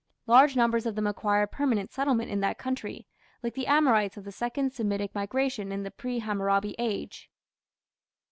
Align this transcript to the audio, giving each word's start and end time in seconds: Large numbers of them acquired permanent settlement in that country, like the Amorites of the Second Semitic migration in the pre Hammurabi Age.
Large 0.25 0.55
numbers 0.55 0.87
of 0.87 0.95
them 0.95 1.05
acquired 1.05 1.51
permanent 1.51 1.91
settlement 1.91 2.31
in 2.31 2.39
that 2.39 2.57
country, 2.57 3.05
like 3.43 3.53
the 3.53 3.67
Amorites 3.67 4.17
of 4.17 4.23
the 4.23 4.31
Second 4.31 4.73
Semitic 4.73 5.13
migration 5.13 5.71
in 5.71 5.83
the 5.83 5.91
pre 5.91 6.17
Hammurabi 6.17 6.73
Age. 6.79 7.29